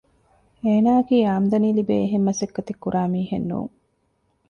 [0.65, 3.71] އޭނާއަކީ އާމްދަނީ ލިބޭނެ އެހެން މަސައްކަތެއް ކުރާ މީހެއް ނޫން